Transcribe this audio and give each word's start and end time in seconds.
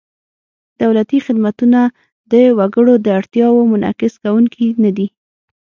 دولتي 0.81 1.17
خدمتونه 1.25 1.79
د 2.31 2.33
وګړو 2.57 2.93
د 3.05 3.07
اړتیاوو 3.19 3.69
منعکس 3.71 4.13
کوونکي 4.23 4.65
نهدي. 4.83 5.07